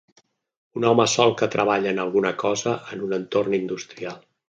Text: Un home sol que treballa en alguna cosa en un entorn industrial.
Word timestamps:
Un 0.81 0.87
home 0.91 1.05
sol 1.17 1.35
que 1.43 1.49
treballa 1.57 1.93
en 1.97 2.03
alguna 2.07 2.35
cosa 2.47 2.77
en 2.97 3.09
un 3.11 3.17
entorn 3.23 3.63
industrial. 3.63 4.23